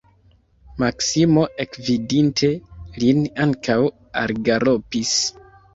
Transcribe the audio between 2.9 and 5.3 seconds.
lin, ankaŭ algalopis.